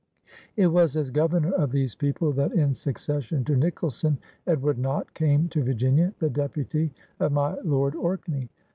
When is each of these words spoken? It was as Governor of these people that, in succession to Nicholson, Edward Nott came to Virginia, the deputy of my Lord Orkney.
It 0.55 0.65
was 0.65 0.97
as 0.97 1.11
Governor 1.11 1.51
of 1.51 1.69
these 1.71 1.93
people 1.93 2.31
that, 2.31 2.53
in 2.53 2.73
succession 2.73 3.43
to 3.45 3.55
Nicholson, 3.55 4.17
Edward 4.47 4.79
Nott 4.79 5.13
came 5.13 5.47
to 5.49 5.63
Virginia, 5.63 6.11
the 6.17 6.27
deputy 6.31 6.91
of 7.19 7.31
my 7.31 7.53
Lord 7.61 7.93
Orkney. 7.95 8.49